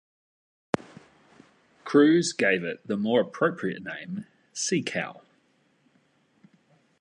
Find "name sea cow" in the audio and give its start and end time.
3.83-5.21